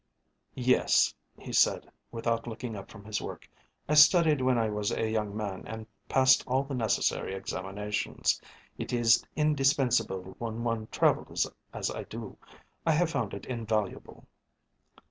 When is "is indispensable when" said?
8.93-10.63